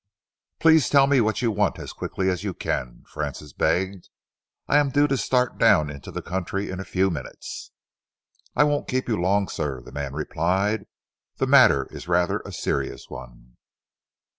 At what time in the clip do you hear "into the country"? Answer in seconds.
5.91-6.71